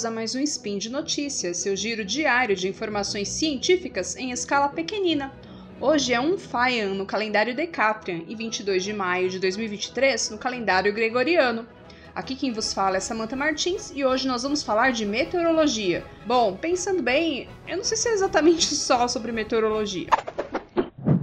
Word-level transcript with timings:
bem-vindos 0.00 0.04
a 0.04 0.10
mais 0.10 0.34
um 0.34 0.40
Spin 0.40 0.78
de 0.78 0.88
Notícias, 0.88 1.58
seu 1.58 1.76
giro 1.76 2.04
diário 2.04 2.56
de 2.56 2.68
informações 2.68 3.28
científicas 3.28 4.16
em 4.16 4.30
escala 4.30 4.68
pequenina. 4.68 5.32
Hoje 5.80 6.14
é 6.14 6.20
1 6.20 6.38
Faian 6.38 6.94
no 6.94 7.04
calendário 7.04 7.54
Decatrian 7.54 8.22
e 8.26 8.34
22 8.34 8.82
de 8.82 8.92
maio 8.92 9.28
de 9.28 9.38
2023 9.38 10.30
no 10.30 10.38
calendário 10.38 10.92
Gregoriano. 10.94 11.66
Aqui 12.14 12.34
quem 12.34 12.52
vos 12.52 12.72
fala 12.72 12.96
é 12.96 13.00
Samantha 13.00 13.36
Martins 13.36 13.92
e 13.94 14.04
hoje 14.04 14.26
nós 14.26 14.42
vamos 14.42 14.62
falar 14.62 14.92
de 14.92 15.04
meteorologia. 15.04 16.04
Bom, 16.26 16.56
pensando 16.56 17.02
bem, 17.02 17.48
eu 17.68 17.76
não 17.76 17.84
sei 17.84 17.96
se 17.96 18.08
é 18.08 18.12
exatamente 18.12 18.72
só 18.74 19.06
sobre 19.06 19.32
meteorologia. 19.32 20.08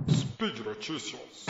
Speed 0.10 0.60
Notícias. 0.60 1.48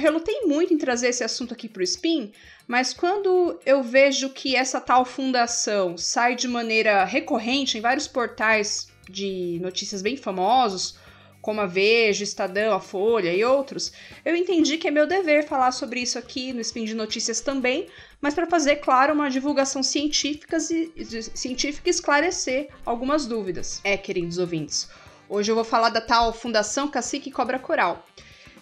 Relutei 0.00 0.40
muito 0.42 0.74
em 0.74 0.78
trazer 0.78 1.08
esse 1.08 1.22
assunto 1.22 1.54
aqui 1.54 1.68
para 1.68 1.80
o 1.80 1.84
Spin, 1.84 2.32
mas 2.66 2.92
quando 2.92 3.58
eu 3.64 3.82
vejo 3.82 4.30
que 4.30 4.56
essa 4.56 4.80
tal 4.80 5.04
fundação 5.04 5.96
sai 5.96 6.34
de 6.34 6.48
maneira 6.48 7.04
recorrente 7.04 7.78
em 7.78 7.80
vários 7.80 8.08
portais 8.08 8.88
de 9.08 9.58
notícias 9.60 10.02
bem 10.02 10.16
famosos, 10.16 10.98
como 11.40 11.60
a 11.60 11.66
Veja, 11.66 12.22
Estadão, 12.22 12.74
a 12.74 12.80
Folha 12.80 13.32
e 13.32 13.44
outros, 13.44 13.92
eu 14.24 14.36
entendi 14.36 14.76
que 14.76 14.88
é 14.88 14.90
meu 14.90 15.06
dever 15.06 15.46
falar 15.46 15.72
sobre 15.72 16.00
isso 16.00 16.18
aqui 16.18 16.52
no 16.52 16.60
Spin 16.60 16.84
de 16.84 16.94
Notícias 16.94 17.40
também, 17.40 17.86
mas 18.20 18.34
para 18.34 18.46
fazer, 18.46 18.76
claro, 18.76 19.14
uma 19.14 19.30
divulgação 19.30 19.82
científica 19.82 20.58
e, 20.58 21.22
científica 21.34 21.88
e 21.88 21.90
esclarecer 21.90 22.68
algumas 22.84 23.26
dúvidas. 23.26 23.80
É, 23.84 23.96
queridos 23.96 24.38
ouvintes, 24.38 24.88
hoje 25.28 25.50
eu 25.50 25.54
vou 25.54 25.64
falar 25.64 25.88
da 25.88 26.00
tal 26.00 26.32
Fundação 26.32 26.88
Cacique 26.88 27.30
Cobra 27.30 27.58
Coral. 27.58 28.04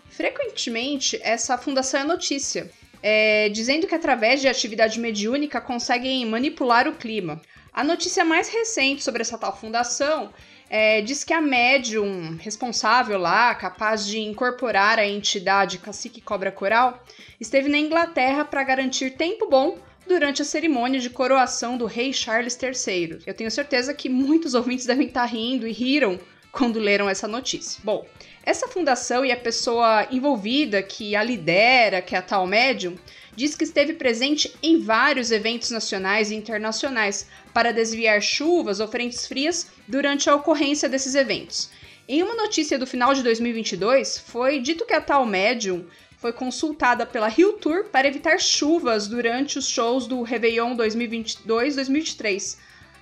Frequentemente, 0.09 1.19
essa 1.23 1.57
fundação 1.57 2.01
é 2.01 2.05
notícia, 2.05 2.71
é, 3.03 3.49
dizendo 3.51 3.87
que 3.87 3.95
através 3.95 4.41
de 4.41 4.49
atividade 4.49 4.99
mediúnica 4.99 5.61
conseguem 5.61 6.25
manipular 6.27 6.89
o 6.89 6.95
clima. 6.95 7.41
A 7.73 7.85
notícia 7.85 8.25
mais 8.25 8.49
recente 8.49 9.03
sobre 9.03 9.23
essa 9.23 9.39
tal 9.39 9.57
fundação 9.57 10.33
é, 10.71 11.01
diz 11.01 11.25
que 11.25 11.33
a 11.33 11.41
médium 11.41 12.37
responsável 12.37 13.19
lá, 13.19 13.55
capaz 13.55 14.07
de 14.07 14.19
incorporar 14.19 14.99
a 14.99 15.07
entidade 15.07 15.79
Cacique 15.79 16.21
Cobra 16.21 16.51
Coral, 16.51 17.03
esteve 17.41 17.69
na 17.69 17.79
Inglaterra 17.79 18.45
para 18.45 18.65
garantir 18.65 19.13
tempo 19.13 19.49
bom 19.49 19.79
durante 20.07 20.43
a 20.43 20.45
cerimônia 20.45 20.99
de 20.99 21.11
coroação 21.11 21.77
do 21.77 21.87
rei 21.87 22.13
Charles 22.13 22.59
III. 22.61 23.19
Eu 23.27 23.35
tenho 23.35 23.51
certeza 23.51 23.95
que 23.95 24.09
muitos 24.09 24.55
ouvintes 24.55 24.87
devem 24.87 25.07
estar 25.07 25.27
rindo 25.27 25.67
e 25.67 25.73
riram 25.73 26.19
quando 26.59 26.81
leram 26.81 27.09
essa 27.09 27.29
notícia. 27.29 27.81
Bom, 27.85 28.05
essa 28.43 28.67
fundação 28.67 29.25
e 29.25 29.31
a 29.31 29.37
pessoa 29.37 30.09
envolvida 30.11 30.83
que 30.83 31.15
a 31.15 31.23
lidera, 31.23 32.03
que 32.03 32.17
é 32.17 32.19
a 32.19 32.23
tal 32.23 32.49
médium, 32.49 32.97
diz 33.37 33.55
que 33.55 33.63
esteve 33.63 33.93
presente 33.93 34.53
em 34.61 34.81
vários 34.81 35.31
eventos 35.31 35.71
nacionais 35.71 36.33
e 36.33 36.35
internacionais 36.35 37.29
para 37.55 37.73
desviar 37.73 38.21
chuvas 38.21 38.81
ou 38.81 38.89
frentes 38.89 39.25
frias 39.25 39.69
durante 39.87 40.29
a 40.29 40.35
ocorrência 40.35 40.89
desses 40.89 41.15
eventos. 41.15 41.71
Em 42.09 42.25
uma 42.25 42.35
notícia 42.35 42.77
do 42.77 42.89
final 42.89 43.15
de 43.15 43.23
2022, 43.23 44.19
foi 44.19 44.59
dito 44.59 44.85
que 44.85 44.95
a 44.95 45.01
tal 45.01 45.25
médium 45.25 45.87
foi 46.17 46.33
consultada 46.33 47.07
pela 47.07 47.29
Rio 47.29 47.53
Tour 47.53 47.85
para 47.85 48.09
evitar 48.09 48.41
chuvas 48.41 49.07
durante 49.07 49.59
os 49.59 49.69
shows 49.69 50.09
do 50.09 50.23
Réveillon 50.23 50.77
2022-2023, 50.77 52.57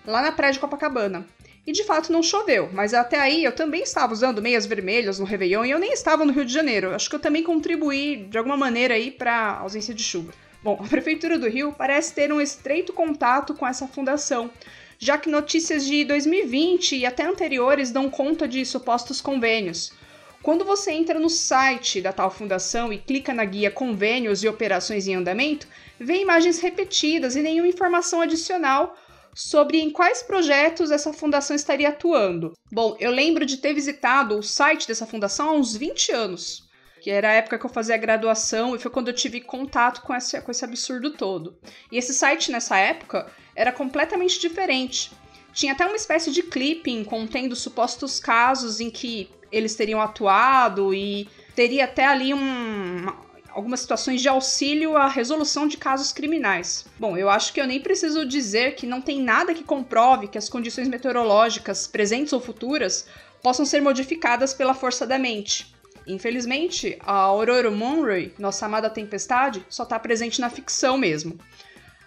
lá 0.07 0.21
na 0.21 0.33
praia 0.33 0.53
de 0.53 0.59
Copacabana. 0.59 1.27
E 1.67 1.73
de 1.73 1.83
fato 1.83 2.13
não 2.13 2.23
choveu, 2.23 2.71
mas 2.73 2.95
até 2.95 3.19
aí 3.19 3.43
eu 3.43 3.51
também 3.51 3.83
estava 3.83 4.13
usando 4.13 4.41
meias 4.41 4.65
vermelhas 4.65 5.19
no 5.19 5.25
Réveillon 5.25 5.65
e 5.65 5.73
eu 5.73 5.81
nem 5.81 5.93
estava 5.93 6.25
no 6.25 6.33
Rio 6.33 6.45
de 6.45 6.53
Janeiro. 6.53 6.95
Acho 6.95 7.11
que 7.11 7.17
eu 7.17 7.21
também 7.21 7.43
contribuí 7.43 8.29
de 8.31 8.39
alguma 8.39 8.57
maneira 8.57 8.95
aí 8.95 9.11
para 9.11 9.59
ausência 9.59 9.93
de 9.93 10.03
chuva. 10.03 10.33
Bom, 10.63 10.81
a 10.81 10.87
Prefeitura 10.87 11.37
do 11.37 11.49
Rio 11.49 11.75
parece 11.77 12.15
ter 12.15 12.33
um 12.33 12.41
estreito 12.41 12.93
contato 12.93 13.53
com 13.53 13.67
essa 13.67 13.89
fundação, 13.89 14.49
já 14.97 15.19
que 15.19 15.29
notícias 15.29 15.85
de 15.85 16.05
2020 16.05 16.99
e 16.99 17.05
até 17.05 17.25
anteriores 17.25 17.91
dão 17.91 18.09
conta 18.09 18.47
de 18.47 18.65
supostos 18.65 19.21
convênios. 19.21 19.93
Quando 20.43 20.65
você 20.65 20.93
entra 20.93 21.19
no 21.19 21.29
site 21.29 22.01
da 22.01 22.13
tal 22.13 22.31
fundação 22.31 22.93
e 22.93 22.99
clica 22.99 23.35
na 23.35 23.45
guia 23.45 23.73
Convênios 23.73 24.45
e 24.45 24.49
Operações 24.49 25.09
em 25.09 25.17
Andamento, 25.17 25.67
vê 25.99 26.21
imagens 26.21 26.61
repetidas 26.61 27.35
e 27.35 27.43
nenhuma 27.43 27.67
informação 27.67 28.21
adicional 28.21 28.97
sobre 29.37 29.79
em 29.79 29.91
quais 29.91 30.23
projetos 30.23 30.91
essa 30.91 31.13
fundação 31.13 31.55
estaria 31.55 31.91
atuando. 31.91 32.55
Bom, 32.73 32.97
eu 32.99 33.11
lembro 33.11 33.45
de 33.45 33.59
ter 33.59 33.75
visitado 33.75 34.39
o 34.39 34.43
site 34.43 34.89
dessa 34.89 35.05
fundação 35.05 35.51
há 35.51 35.53
uns 35.53 35.77
20 35.77 36.11
anos, 36.13 36.67
que 37.03 37.11
era 37.11 37.29
a 37.29 37.33
época 37.35 37.59
que 37.59 37.67
eu 37.67 37.71
fazia 37.71 37.97
a 37.97 37.99
graduação 37.99 38.75
e 38.75 38.79
foi 38.79 38.91
quando 38.91 39.09
eu 39.09 39.15
tive 39.15 39.43
contato 39.43 40.01
com 40.01 40.15
esse, 40.15 40.41
com 40.41 40.51
esse 40.51 40.65
absurdo 40.65 41.11
todo. 41.11 41.59
E 41.93 41.99
esse 41.99 42.15
site 42.15 42.51
nessa 42.51 42.79
época 42.79 43.31
era 43.55 43.71
completamente 43.71 44.41
diferente. 44.41 45.13
Tinha 45.53 45.75
até 45.75 45.85
uma 45.85 45.97
espécie 45.97 46.33
de 46.33 46.43
clipping 46.43 47.05
contendo 47.05 47.55
supostos 47.55 48.19
casos 48.19 48.81
em 48.81 48.91
que 48.91 49.29
eles 49.53 49.77
teriam 49.77 50.01
atuado 50.01 50.95
e 50.95 51.29
teria 51.55 51.85
até 51.85 52.07
ali 52.07 52.33
um, 52.33 53.07
algumas 53.57 53.81
situações 53.81 54.21
de 54.21 54.29
auxílio 54.29 54.99
à 54.99 55.09
resolução 55.09 55.67
de 55.67 55.79
casos 55.79 56.13
criminais. 56.13 56.85
Bom, 56.99 57.17
eu 57.17 57.31
acho 57.31 57.55
que 57.55 57.61
eu 57.61 57.67
nem 57.67 57.81
preciso 57.81 58.27
dizer 58.27 58.75
que 58.75 58.87
não 58.87 59.01
tem 59.01 59.23
nada 59.23 59.55
que 59.55 59.65
comprove 59.65 60.29
que 60.29 60.37
as 60.37 60.51
condições 60.51 60.89
meteorológicas, 60.89 61.87
presentes 61.87 62.35
ou 62.35 62.41
futuras, 62.41 63.09
possam 63.43 63.65
ser 63.65 63.81
modificadas 63.81 64.53
pela 64.53 64.75
força 64.75 65.07
da 65.07 65.19
mente. 65.19 65.75
Infelizmente, 66.07 66.99
a 67.01 67.15
Aurora 67.15 67.71
Monroe, 67.71 68.35
nossa 68.39 68.67
amada 68.67 68.91
tempestade, 68.91 69.65
só 69.71 69.85
está 69.85 69.99
presente 69.99 70.39
na 70.39 70.51
ficção 70.51 70.99
mesmo. 70.99 71.39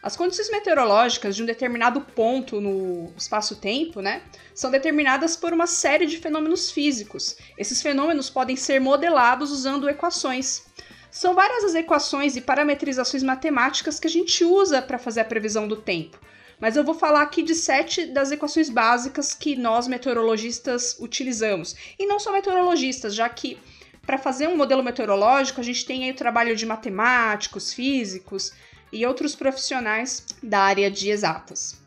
As 0.03 0.15
condições 0.15 0.51
meteorológicas 0.51 1.35
de 1.35 1.41
um 1.41 1.47
determinado 1.47 1.99
ponto 1.99 2.61
no 2.61 3.11
espaço-tempo, 3.17 4.01
né, 4.01 4.21
são 4.53 4.69
determinadas 4.69 5.35
por 5.35 5.51
uma 5.51 5.65
série 5.65 6.05
de 6.05 6.19
fenômenos 6.19 6.69
físicos. 6.69 7.35
Esses 7.57 7.81
fenômenos 7.81 8.29
podem 8.29 8.55
ser 8.55 8.79
modelados 8.79 9.49
usando 9.49 9.89
equações. 9.89 10.69
São 11.11 11.33
várias 11.33 11.63
as 11.63 11.75
equações 11.75 12.35
e 12.35 12.41
parametrizações 12.41 13.23
matemáticas 13.23 13.99
que 13.99 14.07
a 14.07 14.09
gente 14.09 14.43
usa 14.43 14.81
para 14.81 14.99
fazer 14.99 15.21
a 15.21 15.25
previsão 15.25 15.67
do 15.67 15.75
tempo. 15.75 16.19
Mas 16.59 16.75
eu 16.75 16.83
vou 16.83 16.93
falar 16.93 17.21
aqui 17.21 17.41
de 17.41 17.55
sete 17.55 18.05
das 18.05 18.31
equações 18.31 18.69
básicas 18.69 19.33
que 19.33 19.55
nós 19.55 19.87
meteorologistas 19.87 20.97
utilizamos. 20.99 21.75
E 21.97 22.05
não 22.05 22.19
só 22.19 22.31
meteorologistas, 22.31 23.15
já 23.15 23.27
que 23.29 23.57
para 24.05 24.17
fazer 24.17 24.47
um 24.47 24.57
modelo 24.57 24.83
meteorológico 24.83 25.61
a 25.61 25.63
gente 25.63 25.85
tem 25.85 26.03
aí 26.03 26.11
o 26.11 26.15
trabalho 26.15 26.55
de 26.55 26.65
matemáticos, 26.65 27.73
físicos 27.73 28.51
e 28.91 29.05
outros 29.05 29.35
profissionais 29.35 30.25
da 30.43 30.59
área 30.59 30.91
de 30.91 31.09
exatas. 31.09 31.78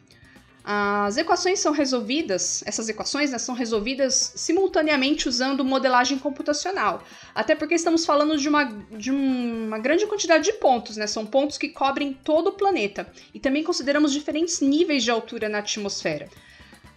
As 0.64 1.16
equações 1.16 1.58
são 1.58 1.72
resolvidas, 1.72 2.62
essas 2.64 2.88
equações 2.88 3.32
né, 3.32 3.38
são 3.38 3.52
resolvidas 3.52 4.32
simultaneamente 4.36 5.28
usando 5.28 5.64
modelagem 5.64 6.18
computacional. 6.18 7.02
Até 7.34 7.56
porque 7.56 7.74
estamos 7.74 8.06
falando 8.06 8.38
de 8.38 8.48
uma, 8.48 8.64
de 8.92 9.10
uma 9.10 9.78
grande 9.78 10.06
quantidade 10.06 10.44
de 10.44 10.52
pontos, 10.52 10.96
né? 10.96 11.08
São 11.08 11.26
pontos 11.26 11.58
que 11.58 11.68
cobrem 11.68 12.12
todo 12.12 12.48
o 12.48 12.52
planeta. 12.52 13.10
E 13.34 13.40
também 13.40 13.64
consideramos 13.64 14.12
diferentes 14.12 14.60
níveis 14.60 15.02
de 15.02 15.10
altura 15.10 15.48
na 15.48 15.58
atmosfera. 15.58 16.28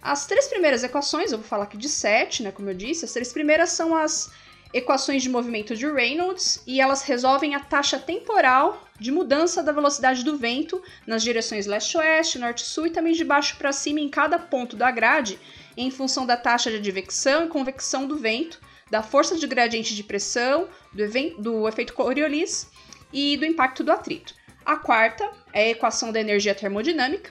As 0.00 0.26
três 0.26 0.46
primeiras 0.46 0.84
equações, 0.84 1.32
eu 1.32 1.38
vou 1.38 1.46
falar 1.46 1.64
aqui 1.64 1.76
de 1.76 1.88
sete, 1.88 2.44
né? 2.44 2.52
Como 2.52 2.70
eu 2.70 2.74
disse, 2.74 3.04
as 3.04 3.12
três 3.12 3.32
primeiras 3.32 3.70
são 3.70 3.96
as 3.96 4.30
equações 4.76 5.22
de 5.22 5.30
movimento 5.30 5.74
de 5.74 5.86
Reynolds 5.90 6.62
e 6.66 6.82
elas 6.82 7.02
resolvem 7.02 7.54
a 7.54 7.60
taxa 7.60 7.98
temporal 7.98 8.86
de 9.00 9.10
mudança 9.10 9.62
da 9.62 9.72
velocidade 9.72 10.22
do 10.22 10.36
vento 10.36 10.82
nas 11.06 11.22
direções 11.22 11.64
leste-oeste, 11.64 12.38
norte-sul 12.38 12.86
e 12.86 12.90
também 12.90 13.14
de 13.14 13.24
baixo 13.24 13.56
para 13.56 13.72
cima 13.72 14.00
em 14.00 14.08
cada 14.10 14.38
ponto 14.38 14.76
da 14.76 14.90
grade, 14.90 15.38
em 15.78 15.90
função 15.90 16.26
da 16.26 16.36
taxa 16.36 16.70
de 16.70 16.76
advecção 16.76 17.46
e 17.46 17.48
convecção 17.48 18.06
do 18.06 18.18
vento, 18.18 18.60
da 18.90 19.02
força 19.02 19.36
de 19.36 19.46
gradiente 19.46 19.96
de 19.96 20.02
pressão, 20.02 20.68
do, 20.92 21.42
do 21.42 21.68
efeito 21.68 21.94
Coriolis 21.94 22.68
e 23.10 23.36
do 23.38 23.46
impacto 23.46 23.82
do 23.82 23.92
atrito. 23.92 24.34
A 24.64 24.76
quarta 24.76 25.30
é 25.54 25.62
a 25.62 25.70
equação 25.70 26.12
da 26.12 26.20
energia 26.20 26.54
termodinâmica. 26.54 27.30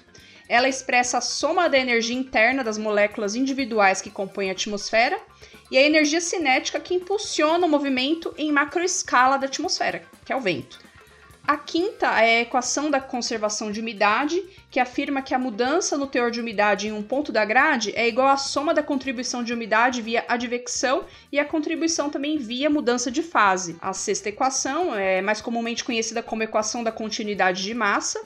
Ela 0.49 0.69
expressa 0.69 1.19
a 1.19 1.21
soma 1.21 1.67
da 1.67 1.77
energia 1.77 2.15
interna 2.15 2.63
das 2.63 2.77
moléculas 2.77 3.35
individuais 3.35 4.01
que 4.01 4.09
compõem 4.09 4.49
a 4.49 4.53
atmosfera 4.53 5.19
e 5.69 5.77
a 5.77 5.83
energia 5.83 6.21
cinética 6.21 6.79
que 6.79 6.93
impulsiona 6.93 7.65
o 7.65 7.69
movimento 7.69 8.33
em 8.37 8.51
macroescala 8.51 9.37
da 9.37 9.47
atmosfera, 9.47 10.03
que 10.23 10.31
é 10.31 10.35
o 10.35 10.41
vento. 10.41 10.85
A 11.47 11.57
quinta 11.57 12.07
é 12.21 12.39
a 12.39 12.41
equação 12.41 12.89
da 12.89 12.99
conservação 12.99 13.71
de 13.71 13.79
umidade, 13.79 14.43
que 14.71 14.79
afirma 14.79 15.21
que 15.21 15.33
a 15.33 15.37
mudança 15.37 15.95
no 15.95 16.07
teor 16.07 16.31
de 16.31 16.41
umidade 16.41 16.87
em 16.87 16.91
um 16.91 17.03
ponto 17.03 17.31
da 17.31 17.45
grade 17.45 17.93
é 17.95 18.07
igual 18.07 18.29
à 18.29 18.35
soma 18.35 18.73
da 18.73 18.81
contribuição 18.81 19.43
de 19.43 19.53
umidade 19.53 20.01
via 20.01 20.25
advecção 20.27 21.05
e 21.31 21.37
a 21.39 21.45
contribuição 21.45 22.09
também 22.09 22.39
via 22.39 22.67
mudança 22.67 23.11
de 23.11 23.21
fase. 23.21 23.77
A 23.79 23.93
sexta 23.93 24.29
equação 24.29 24.95
é 24.95 25.21
mais 25.21 25.39
comumente 25.39 25.83
conhecida 25.83 26.23
como 26.23 26.41
equação 26.41 26.83
da 26.83 26.91
continuidade 26.91 27.61
de 27.61 27.75
massa, 27.75 28.19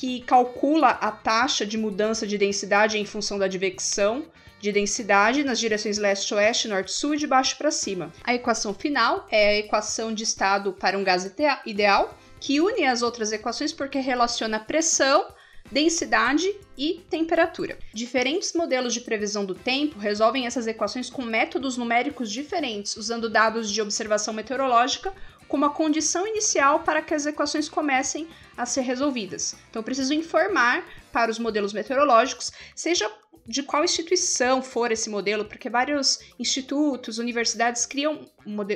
que 0.00 0.22
calcula 0.22 0.88
a 0.88 1.12
taxa 1.12 1.66
de 1.66 1.76
mudança 1.76 2.26
de 2.26 2.38
densidade 2.38 2.96
em 2.96 3.04
função 3.04 3.38
da 3.38 3.44
advecção 3.44 4.24
de 4.58 4.72
densidade 4.72 5.44
nas 5.44 5.60
direções 5.60 5.98
leste-oeste, 5.98 6.68
norte-sul 6.68 7.14
e 7.14 7.18
de 7.18 7.26
baixo 7.26 7.58
para 7.58 7.70
cima. 7.70 8.10
A 8.24 8.34
equação 8.34 8.72
final 8.72 9.26
é 9.30 9.48
a 9.48 9.58
equação 9.58 10.14
de 10.14 10.22
estado 10.22 10.72
para 10.72 10.96
um 10.96 11.04
gás 11.04 11.30
ideal, 11.66 12.18
que 12.40 12.62
une 12.62 12.86
as 12.86 13.02
outras 13.02 13.30
equações 13.30 13.74
porque 13.74 13.98
relaciona 13.98 14.58
pressão, 14.58 15.34
densidade 15.70 16.50
e 16.78 17.04
temperatura. 17.10 17.78
Diferentes 17.92 18.54
modelos 18.54 18.94
de 18.94 19.02
previsão 19.02 19.44
do 19.44 19.54
tempo 19.54 19.98
resolvem 19.98 20.46
essas 20.46 20.66
equações 20.66 21.10
com 21.10 21.20
métodos 21.20 21.76
numéricos 21.76 22.32
diferentes, 22.32 22.96
usando 22.96 23.28
dados 23.28 23.70
de 23.70 23.82
observação 23.82 24.32
meteorológica 24.32 25.12
como 25.50 25.64
a 25.64 25.70
condição 25.70 26.26
inicial 26.26 26.80
para 26.80 27.02
que 27.02 27.12
as 27.12 27.26
equações 27.26 27.68
comecem 27.68 28.28
a 28.56 28.64
ser 28.64 28.82
resolvidas. 28.82 29.56
Então, 29.68 29.80
eu 29.80 29.84
preciso 29.84 30.14
informar 30.14 30.84
para 31.12 31.30
os 31.30 31.40
modelos 31.40 31.72
meteorológicos, 31.72 32.52
seja 32.74 33.10
de 33.46 33.62
qual 33.62 33.84
instituição 33.84 34.62
for 34.62 34.92
esse 34.92 35.10
modelo, 35.10 35.44
porque 35.44 35.68
vários 35.68 36.20
institutos, 36.38 37.18
universidades 37.18 37.86
criam, 37.86 38.28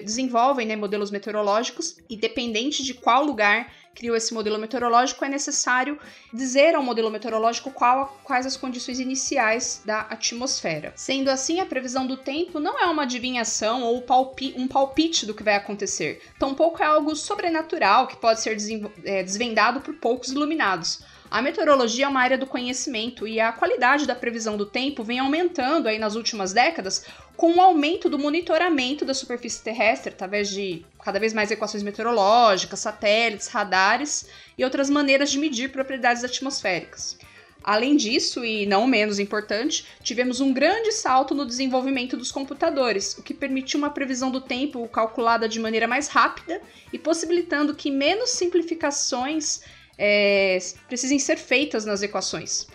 desenvolvem 0.02 0.66
né, 0.66 0.76
modelos 0.76 1.11
meteorológicos, 1.11 1.96
e 2.08 2.16
dependente 2.16 2.82
de 2.82 2.94
qual 2.94 3.25
lugar 3.25 3.72
criou 3.94 4.16
esse 4.16 4.34
modelo 4.34 4.58
meteorológico, 4.58 5.25
é 5.25 5.28
necessário 5.28 5.99
dizer 6.32 6.75
ao 6.75 6.82
modelo 6.82 7.11
meteorológico 7.11 7.70
qual, 7.70 8.19
quais 8.25 8.44
as 8.44 8.56
condições 8.56 8.99
iniciais 8.99 9.82
da 9.84 10.00
atmosfera. 10.00 10.93
Sendo 10.96 11.31
assim, 11.31 11.61
a 11.61 11.66
previsão 11.66 12.06
do 12.06 12.16
tempo 12.16 12.58
não 12.58 12.78
é 12.78 12.87
uma 12.87 13.05
adivinhação 13.05 13.82
ou 13.82 14.02
palpi 14.02 14.52
um 14.56 14.66
palpite 14.66 15.25
do 15.25 15.34
que 15.34 15.43
vai 15.43 15.55
acontecer, 15.55 16.20
tampouco 16.38 16.82
é 16.82 16.87
algo 16.87 17.14
sobrenatural 17.14 18.06
que 18.06 18.16
pode 18.16 18.40
ser 18.40 18.56
é, 19.05 19.22
desvendado 19.22 19.81
por 19.81 19.94
poucos 19.94 20.31
iluminados. 20.31 21.02
A 21.35 21.43
meteorologia 21.43 22.05
é 22.05 22.09
uma 22.09 22.21
área 22.21 22.39
do 22.39 22.47
conhecimento 22.47 23.27
e 23.27 23.41
a 23.41 23.51
qualidade 23.51 24.07
da 24.07 24.15
previsão 24.15 24.57
do 24.57 24.65
tempo 24.65 25.03
vem 25.03 25.19
aumentando 25.19 25.89
aí 25.89 25.99
nas 25.99 26.15
últimas 26.15 26.53
décadas 26.53 27.05
com 27.37 27.55
o 27.57 27.61
aumento 27.61 28.09
do 28.09 28.17
monitoramento 28.17 29.05
da 29.05 29.13
superfície 29.13 29.61
terrestre 29.61 30.13
através 30.13 30.49
de 30.49 30.87
cada 31.03 31.19
vez 31.19 31.33
mais 31.33 31.51
equações 31.51 31.83
meteorológicas, 31.83 32.79
satélites, 32.79 33.49
radares 33.49 34.29
e 34.57 34.63
outras 34.63 34.89
maneiras 34.89 35.29
de 35.29 35.41
medir 35.41 35.73
propriedades 35.73 36.23
atmosféricas. 36.23 37.19
Além 37.65 37.97
disso, 37.97 38.45
e 38.45 38.65
não 38.65 38.87
menos 38.87 39.19
importante, 39.19 39.87
tivemos 40.05 40.39
um 40.41 40.53
grande 40.53 40.93
salto 40.93 41.35
no 41.35 41.45
desenvolvimento 41.45 42.17
dos 42.17 42.31
computadores, 42.31 43.19
o 43.19 43.25
que 43.25 43.35
permitiu 43.35 43.79
uma 43.79 43.91
previsão 43.91 44.31
do 44.31 44.41
tempo 44.41 44.87
calculada 44.87 45.49
de 45.49 45.59
maneira 45.59 45.89
mais 45.89 46.07
rápida 46.07 46.63
e 46.93 46.99
possibilitando 46.99 47.75
que 47.75 47.91
menos 47.91 48.31
simplificações 48.31 49.63
é, 49.99 50.58
precisem 50.88 51.19
ser 51.19 51.37
feitas 51.37 51.85
nas 51.85 52.02
equações. 52.02 52.67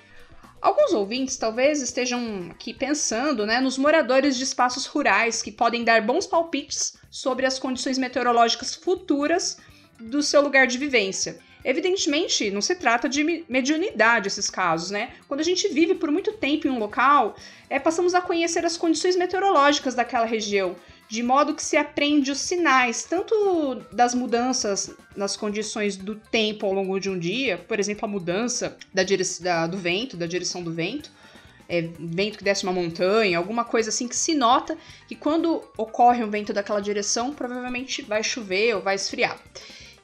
Alguns 0.62 0.92
ouvintes 0.92 1.38
talvez 1.38 1.82
estejam 1.82 2.50
aqui 2.52 2.74
pensando 2.74 3.46
né, 3.46 3.62
nos 3.62 3.78
moradores 3.78 4.36
de 4.36 4.44
espaços 4.44 4.86
rurais 4.86 5.42
que 5.42 5.52
podem 5.52 5.86
dar 5.86 6.02
bons 6.02 6.28
palpites 6.28 6.98
sobre 7.10 7.46
as 7.46 7.58
condições 7.58 7.98
meteorológicas 7.98 8.76
futuras 8.76 9.58
do 10.00 10.22
seu 10.22 10.42
lugar 10.42 10.68
de 10.68 10.78
vivência. 10.78 11.40
Evidentemente, 11.64 12.52
não 12.52 12.62
se 12.62 12.76
trata 12.76 13.10
de 13.10 13.46
mediunidade 13.48 14.28
esses 14.28 14.50
casos, 14.50 14.92
né? 14.92 15.12
Quando 15.28 15.42
a 15.42 15.44
gente 15.44 15.68
vive 15.68 15.96
por 15.96 16.10
muito 16.10 16.32
tempo 16.34 16.68
em 16.68 16.70
um 16.70 16.80
local, 16.80 17.36
é, 17.70 17.78
passamos 17.78 18.14
a 18.14 18.22
conhecer 18.22 18.66
as 18.66 18.78
condições 18.78 19.18
meteorológicas 19.18 19.94
daquela 19.94 20.26
região, 20.26 20.76
de 21.10 21.24
modo 21.24 21.56
que 21.56 21.64
se 21.64 21.76
aprende 21.76 22.30
os 22.32 22.40
sinais, 22.40 23.04
tanto 23.04 23.82
das 23.92 24.14
mudanças 24.14 24.96
nas 25.16 25.36
condições 25.36 25.98
do 25.98 26.14
tempo 26.14 26.68
ao 26.68 26.72
longo 26.72 27.00
de 27.00 27.10
um 27.10 27.18
dia, 27.18 27.58
por 27.58 27.80
exemplo, 27.80 28.06
a 28.06 28.08
mudança 28.08 28.78
da 28.94 29.02
da, 29.42 29.66
do 29.66 29.76
vento, 29.76 30.16
da 30.16 30.28
direção 30.28 30.62
do 30.62 30.72
vento, 30.72 31.12
é, 31.68 31.90
vento 32.00 32.38
que 32.38 32.44
desce 32.44 32.64
uma 32.64 32.72
montanha, 32.72 33.40
alguma 33.40 33.66
coisa 33.66 33.90
assim 33.90 34.08
que 34.08 34.16
se 34.16 34.36
nota 34.36 34.78
que 35.08 35.16
quando 35.16 35.64
ocorre 35.76 36.24
um 36.24 36.30
vento 36.30 36.54
daquela 36.54 36.80
direção, 36.80 37.34
provavelmente 37.34 38.04
vai 38.04 38.24
chover 38.24 38.76
ou 38.76 38.82
vai 38.82 38.94
esfriar. 38.94 39.40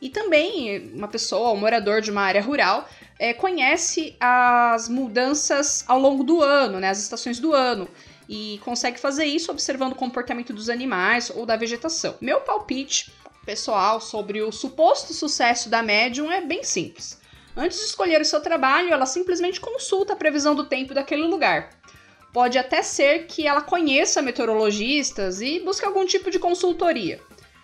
E 0.02 0.10
também 0.10 0.92
uma 0.96 1.08
pessoa, 1.08 1.52
um 1.52 1.58
morador 1.58 2.02
de 2.02 2.10
uma 2.10 2.24
área 2.24 2.42
rural, 2.42 2.90
é, 3.20 3.32
conhece 3.32 4.16
as 4.20 4.90
mudanças 4.90 5.86
ao 5.88 6.00
longo 6.00 6.24
do 6.24 6.42
ano, 6.42 6.80
né, 6.80 6.90
as 6.90 7.00
estações 7.00 7.40
do 7.40 7.54
ano 7.54 7.88
e 8.28 8.60
consegue 8.64 9.00
fazer 9.00 9.26
isso 9.26 9.52
observando 9.52 9.94
o 9.94 9.96
comportamento 9.96 10.54
dos 10.54 10.70
animais 10.70 11.32
ou 11.34 11.46
da 11.46 11.56
vegetação. 11.56 12.16
Meu 12.22 12.42
palpite 12.42 13.12
pessoal 13.46 14.02
sobre 14.02 14.42
o 14.42 14.52
suposto 14.52 15.14
sucesso 15.14 15.70
da 15.70 15.84
médium 15.84 16.32
é 16.32 16.42
bem 16.42 16.64
simples. 16.64 17.20
Antes 17.56 17.80
de 17.80 17.86
escolher 17.86 18.20
o 18.20 18.26
seu 18.26 18.42
trabalho, 18.42 18.92
ela 18.92 19.06
simplesmente 19.06 19.62
consulta 19.62 20.14
a 20.14 20.16
previsão 20.16 20.56
do 20.56 20.66
tempo 20.66 20.94
daquele 20.94 21.24
lugar. 21.24 21.70
Pode 22.34 22.58
até 22.58 22.82
ser 22.82 23.28
que 23.28 23.48
ela 23.48 23.62
conheça 23.62 24.22
meteorologistas 24.22 25.40
e 25.40 25.62
busque 25.62 25.86
algum 25.86 26.06
tipo 26.06 26.30
de 26.30 26.38
consultoria. 26.38 27.22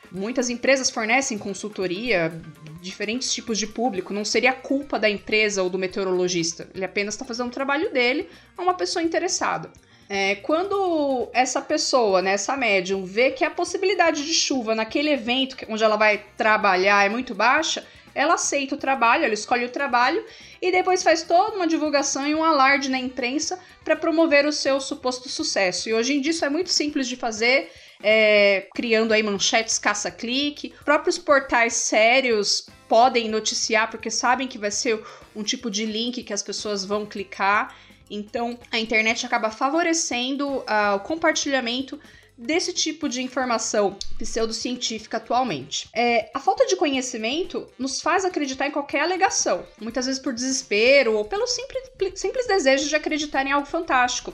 Muitas 0.10 0.50
empresas 0.50 0.90
fornecem 0.90 1.38
consultoria, 1.38 2.31
diferentes 2.81 3.34
tipos 3.34 3.57
de 3.57 3.68
público, 3.68 4.14
não 4.14 4.24
seria 4.24 4.54
culpa 4.54 4.98
da 4.98 5.10
empresa 5.10 5.62
ou 5.62 5.69
do 5.69 5.78
meteorologista. 5.78 6.69
Ele 6.74 6.86
apenas 6.86 7.14
está 7.14 7.25
fazendo 7.25 7.48
o 7.48 7.54
trabalho 7.54 7.92
dele 7.92 8.30
a 8.57 8.62
uma 8.62 8.74
pessoa 8.74 9.04
interessada. 9.04 9.72
É, 10.13 10.36
quando 10.36 11.30
essa 11.31 11.62
pessoa, 11.62 12.22
né, 12.22 12.31
essa 12.31 12.58
médium, 12.58 13.06
vê 13.06 13.31
que 13.31 13.46
a 13.46 13.50
possibilidade 13.50 14.25
de 14.25 14.34
chuva 14.34 14.75
naquele 14.75 15.10
evento 15.10 15.56
onde 15.69 15.86
ela 15.86 15.96
vai 15.96 16.22
trabalhar 16.36 17.06
é 17.06 17.08
muito 17.08 17.34
baixa, 17.34 17.88
ela 18.13 18.34
aceita 18.34 18.75
o 18.75 18.78
trabalho, 18.78 19.24
ela 19.24 19.34
escolhe 19.34 19.63
o 19.63 19.69
trabalho 19.69 20.22
e 20.62 20.69
depois 20.69 21.02
faz 21.02 21.24
toda 21.24 21.56
uma 21.56 21.66
divulgação 21.66 22.28
e 22.28 22.36
um 22.36 22.44
alarde 22.44 22.90
na 22.90 23.00
imprensa 23.00 23.58
para 23.86 23.96
promover 23.96 24.46
o 24.46 24.52
seu 24.52 24.81
suposto 24.81 25.30
sucesso. 25.30 25.88
E 25.88 25.94
hoje 25.94 26.18
em 26.18 26.19
dia 26.19 26.31
isso 26.31 26.44
é 26.44 26.50
muito 26.50 26.72
simples 26.72 27.07
de 27.07 27.16
fazer, 27.16 27.72
é, 28.04 28.68
criando 28.75 29.14
aí 29.14 29.24
manchetes 29.24 29.80
caça-clique. 29.80 30.74
Próprios 30.84 31.18
portais 31.18 31.72
sérios 31.72 32.68
podem 32.90 33.30
noticiar 33.30 33.90
porque 33.90 34.12
sabem 34.12 34.46
que 34.46 34.57
vai 34.57 34.72
ser 34.72 35.02
um 35.34 35.42
tipo 35.42 35.72
de 35.72 35.86
link 35.86 36.22
que 36.22 36.34
as 36.34 36.44
pessoas 36.44 36.84
vão 36.84 37.06
clicar. 37.06 37.74
Então, 38.12 38.60
a 38.69 38.78
internet 38.78 39.25
acaba 39.25 39.50
favorecendo 39.50 40.48
uh, 40.48 40.96
o 40.98 41.00
compartilhamento 41.00 41.98
desse 42.38 42.74
tipo 42.74 43.08
de 43.08 43.22
informação 43.22 43.96
pseudocientífica 44.18 45.18
atualmente. 45.18 45.88
É, 45.94 46.30
a 46.34 46.40
falta 46.40 46.66
de 46.66 46.75
conhecimento 46.75 47.68
nos 47.78 48.02
faz 48.02 48.25
acreditar 48.25 48.68
em 48.68 48.72
qualquer 48.72 49.02
alegação, 49.02 49.66
muitas 49.80 50.07
vezes 50.07 50.21
por 50.21 50.33
desespero 50.33 51.14
ou 51.14 51.26
pelo 51.26 51.45
simples, 51.45 51.83
simples 52.16 52.47
desejo 52.47 52.90
de 52.90 52.95
acreditar 52.95 53.45
em 53.45 53.52
algo 53.52 53.68
fantástico. 53.68 54.33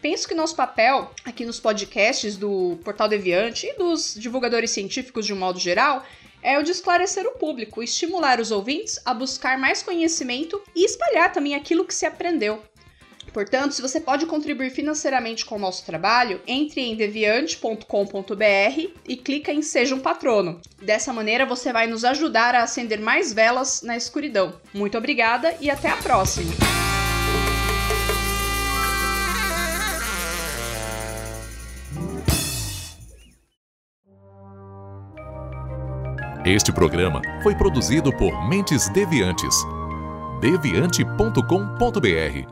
Penso 0.00 0.26
que 0.26 0.34
nosso 0.34 0.56
papel 0.56 1.12
aqui 1.24 1.44
nos 1.44 1.60
podcasts 1.60 2.36
do 2.36 2.78
Portal 2.82 3.08
Deviante 3.08 3.66
e 3.66 3.74
dos 3.74 4.14
divulgadores 4.18 4.70
científicos 4.72 5.26
de 5.26 5.32
um 5.32 5.38
modo 5.38 5.60
geral 5.60 6.04
é 6.42 6.58
o 6.58 6.62
de 6.62 6.72
esclarecer 6.72 7.24
o 7.24 7.38
público, 7.38 7.82
estimular 7.82 8.40
os 8.40 8.50
ouvintes 8.50 8.98
a 9.04 9.14
buscar 9.14 9.56
mais 9.58 9.80
conhecimento 9.82 10.60
e 10.74 10.84
espalhar 10.84 11.32
também 11.32 11.54
aquilo 11.54 11.84
que 11.84 11.94
se 11.94 12.04
aprendeu. 12.04 12.60
Portanto, 13.32 13.72
se 13.72 13.82
você 13.82 14.00
pode 14.00 14.26
contribuir 14.26 14.70
financeiramente 14.70 15.44
com 15.44 15.56
o 15.56 15.58
nosso 15.58 15.84
trabalho, 15.84 16.40
entre 16.46 16.80
em 16.80 16.94
deviante.com.br 16.94 18.90
e 19.08 19.16
clica 19.16 19.52
em 19.52 19.62
Seja 19.62 19.94
um 19.94 20.00
Patrono. 20.00 20.60
Dessa 20.80 21.12
maneira, 21.12 21.46
você 21.46 21.72
vai 21.72 21.86
nos 21.86 22.04
ajudar 22.04 22.54
a 22.54 22.62
acender 22.62 23.00
mais 23.00 23.32
velas 23.32 23.82
na 23.82 23.96
escuridão. 23.96 24.54
Muito 24.74 24.98
obrigada 24.98 25.56
e 25.60 25.70
até 25.70 25.88
a 25.88 25.96
próxima! 25.96 26.52
Este 36.44 36.72
programa 36.72 37.22
foi 37.44 37.54
produzido 37.54 38.12
por 38.16 38.48
Mentes 38.48 38.88
Deviantes. 38.88 39.54
deviante.com.br 40.40 42.51